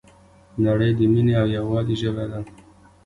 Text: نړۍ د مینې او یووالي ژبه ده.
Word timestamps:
نړۍ 0.65 0.91
د 0.97 1.01
مینې 1.11 1.33
او 1.41 1.47
یووالي 1.55 1.95
ژبه 2.01 2.25
ده. 2.31 2.39